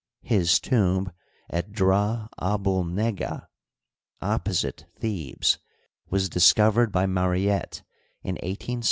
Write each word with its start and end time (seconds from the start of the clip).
His 0.23 0.59
tomb 0.59 1.11
at 1.47 1.71
Drah 1.73 2.27
abul 2.39 2.83
Neggah. 2.83 3.45
opposite 4.19 4.87
Thebes, 4.97 5.59
was 6.09 6.27
discovered 6.27 6.91
by 6.91 7.05
Mariette 7.05 7.83
in 8.23 8.35
i86o 8.37 8.77
'6i. 8.79 8.79